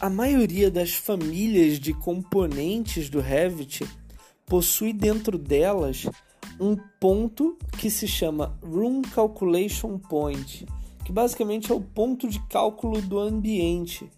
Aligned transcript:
A 0.00 0.08
maioria 0.08 0.70
das 0.70 0.94
famílias 0.94 1.80
de 1.80 1.92
componentes 1.92 3.10
do 3.10 3.18
Revit 3.18 3.84
possui 4.46 4.92
dentro 4.92 5.36
delas 5.36 6.06
um 6.60 6.76
ponto 7.00 7.58
que 7.76 7.90
se 7.90 8.06
chama 8.06 8.56
Room 8.62 9.02
Calculation 9.02 9.98
Point, 9.98 10.64
que 11.04 11.10
basicamente 11.10 11.72
é 11.72 11.74
o 11.74 11.80
ponto 11.80 12.28
de 12.28 12.38
cálculo 12.46 13.02
do 13.02 13.18
ambiente. 13.18 14.08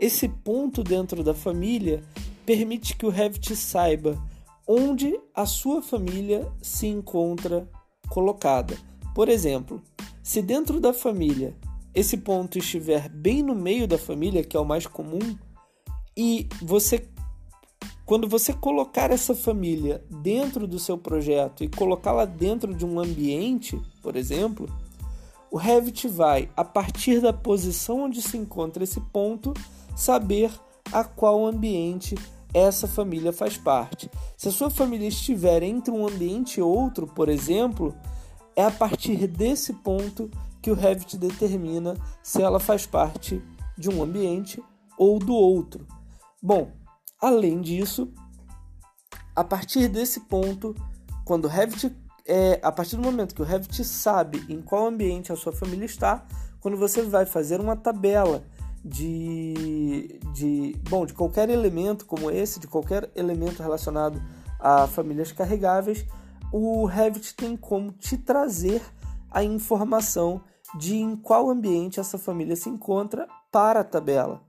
Esse 0.00 0.30
ponto 0.30 0.82
dentro 0.82 1.22
da 1.22 1.34
família 1.34 2.02
permite 2.46 2.96
que 2.96 3.04
o 3.04 3.10
Revit 3.10 3.54
saiba 3.54 4.18
onde 4.66 5.20
a 5.34 5.44
sua 5.44 5.82
família 5.82 6.50
se 6.62 6.86
encontra 6.86 7.68
colocada. 8.08 8.78
Por 9.14 9.28
exemplo, 9.28 9.82
se 10.22 10.40
dentro 10.40 10.80
da 10.80 10.94
família 10.94 11.54
esse 11.98 12.18
ponto 12.18 12.58
estiver 12.58 13.08
bem 13.08 13.42
no 13.42 13.56
meio 13.56 13.88
da 13.88 13.98
família, 13.98 14.44
que 14.44 14.56
é 14.56 14.60
o 14.60 14.64
mais 14.64 14.86
comum, 14.86 15.18
e 16.16 16.48
você 16.62 17.08
quando 18.06 18.26
você 18.26 18.54
colocar 18.54 19.10
essa 19.10 19.34
família 19.34 20.02
dentro 20.08 20.66
do 20.66 20.78
seu 20.78 20.96
projeto 20.96 21.62
e 21.62 21.68
colocá-la 21.68 22.24
dentro 22.24 22.72
de 22.72 22.86
um 22.86 22.98
ambiente, 22.98 23.78
por 24.02 24.16
exemplo, 24.16 24.66
o 25.50 25.58
Revit 25.58 26.08
vai, 26.08 26.48
a 26.56 26.64
partir 26.64 27.20
da 27.20 27.34
posição 27.34 28.04
onde 28.04 28.22
se 28.22 28.38
encontra 28.38 28.82
esse 28.82 28.98
ponto, 29.12 29.52
saber 29.94 30.50
a 30.90 31.04
qual 31.04 31.44
ambiente 31.44 32.14
essa 32.54 32.88
família 32.88 33.30
faz 33.30 33.58
parte. 33.58 34.10
Se 34.38 34.48
a 34.48 34.52
sua 34.52 34.70
família 34.70 35.08
estiver 35.08 35.62
entre 35.62 35.92
um 35.92 36.06
ambiente 36.06 36.60
e 36.60 36.62
outro, 36.62 37.06
por 37.06 37.28
exemplo, 37.28 37.94
é 38.56 38.64
a 38.64 38.70
partir 38.70 39.26
desse 39.26 39.74
ponto 39.74 40.30
que 40.60 40.70
o 40.70 40.74
Revit 40.74 41.16
determina 41.16 41.94
se 42.22 42.42
ela 42.42 42.58
faz 42.58 42.86
parte 42.86 43.42
de 43.76 43.88
um 43.88 44.02
ambiente 44.02 44.62
ou 44.96 45.18
do 45.18 45.34
outro. 45.34 45.86
Bom, 46.42 46.72
além 47.20 47.60
disso, 47.60 48.12
a 49.34 49.44
partir 49.44 49.88
desse 49.88 50.20
ponto, 50.20 50.74
quando 51.24 51.44
o 51.44 51.48
Revit 51.48 51.94
é, 52.28 52.60
a 52.62 52.70
partir 52.70 52.96
do 52.96 53.02
momento 53.02 53.34
que 53.34 53.40
o 53.40 53.44
Revit 53.44 53.82
sabe 53.82 54.44
em 54.50 54.60
qual 54.60 54.86
ambiente 54.86 55.32
a 55.32 55.36
sua 55.36 55.52
família 55.52 55.86
está, 55.86 56.26
quando 56.60 56.76
você 56.76 57.02
vai 57.02 57.24
fazer 57.24 57.58
uma 57.58 57.74
tabela 57.74 58.44
de, 58.84 60.20
de, 60.34 60.76
bom, 60.88 61.06
de 61.06 61.14
qualquer 61.14 61.48
elemento 61.48 62.04
como 62.04 62.30
esse, 62.30 62.60
de 62.60 62.66
qualquer 62.66 63.10
elemento 63.16 63.62
relacionado 63.62 64.22
a 64.60 64.86
famílias 64.86 65.32
carregáveis, 65.32 66.04
o 66.52 66.84
Revit 66.84 67.34
tem 67.34 67.56
como 67.56 67.92
te 67.92 68.18
trazer 68.18 68.82
a 69.30 69.42
informação 69.42 70.42
de 70.76 70.96
em 70.96 71.16
qual 71.16 71.50
ambiente 71.50 72.00
essa 72.00 72.18
família 72.18 72.56
se 72.56 72.68
encontra 72.68 73.26
para 73.50 73.80
a 73.80 73.84
tabela. 73.84 74.42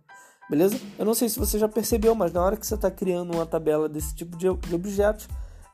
Beleza? 0.49 0.80
Eu 0.97 1.05
não 1.05 1.13
sei 1.13 1.30
se 1.30 1.38
você 1.38 1.59
já 1.59 1.67
percebeu, 1.67 2.16
mas 2.16 2.33
na 2.33 2.44
hora 2.44 2.58
que 2.58 2.66
você 2.66 2.75
está 2.75 2.89
criando 2.89 3.33
uma 3.33 3.45
tabela 3.45 3.88
desse 3.88 4.16
tipo 4.16 4.35
de, 4.35 4.50
objetos, 4.50 5.27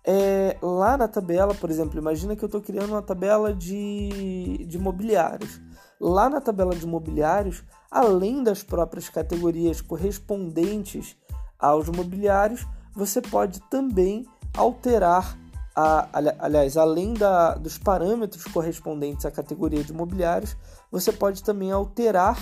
é, 0.04 0.58
lá 0.62 0.98
na 0.98 1.08
tabela, 1.08 1.56
por 1.56 1.70
exemplo, 1.70 1.98
imagina 1.98 2.36
que 2.36 2.44
eu 2.44 2.48
estou 2.48 2.62
criando 2.62 2.90
uma 2.90 3.02
tabela 3.02 3.54
de, 3.54 4.66
de 4.68 4.78
mobiliários. 4.78 5.62
Lá 6.00 6.30
na 6.30 6.42
tabela 6.42 6.76
de 6.76 6.86
mobiliários, 6.86 7.64
além 7.90 8.44
das 8.44 8.62
próprias 8.62 9.08
categorias 9.08 9.80
correspondentes 9.80 11.16
aos 11.58 11.88
mobiliários, 11.88 12.68
você 12.94 13.22
pode 13.22 13.62
também 13.70 14.26
alterar 14.56 15.38
a, 15.76 16.08
aliás, 16.40 16.78
além 16.78 17.14
da, 17.14 17.56
dos 17.56 17.78
parâmetros 17.78 18.46
correspondentes 18.46 19.26
à 19.26 19.32
categoria 19.32 19.84
de 19.84 19.92
imobiliários, 19.92 20.56
você 20.90 21.12
pode 21.12 21.44
também 21.44 21.72
alterar 21.72 22.38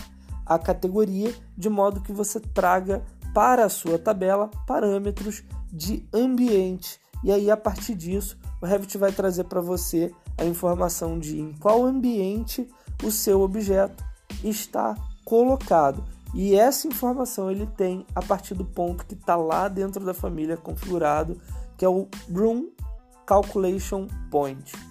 a 0.45 0.59
categoria 0.59 1.33
de 1.57 1.69
modo 1.69 2.01
que 2.01 2.11
você 2.11 2.39
traga 2.39 3.03
para 3.33 3.65
a 3.65 3.69
sua 3.69 3.97
tabela 3.97 4.51
parâmetros 4.67 5.43
de 5.71 6.07
ambiente. 6.13 6.99
E 7.23 7.31
aí, 7.31 7.49
a 7.49 7.57
partir 7.57 7.95
disso, 7.95 8.37
o 8.61 8.65
Revit 8.65 8.97
vai 8.97 9.11
trazer 9.11 9.45
para 9.45 9.61
você 9.61 10.13
a 10.37 10.45
informação 10.45 11.17
de 11.17 11.39
em 11.39 11.53
qual 11.53 11.83
ambiente 11.83 12.69
o 13.03 13.09
seu 13.09 13.41
objeto 13.41 14.03
está 14.43 14.95
colocado. 15.25 16.03
E 16.33 16.55
essa 16.55 16.87
informação 16.87 17.49
ele 17.49 17.65
tem 17.65 18.05
a 18.13 18.21
partir 18.21 18.53
do 18.53 18.65
ponto 18.65 19.05
que 19.05 19.13
está 19.13 19.35
lá 19.35 19.67
dentro 19.67 20.03
da 20.03 20.13
família 20.13 20.57
configurado, 20.57 21.39
que 21.77 21.85
é 21.85 21.89
o 21.89 22.07
Room 22.31 22.67
Calculation 23.25 24.09
Point. 24.29 24.82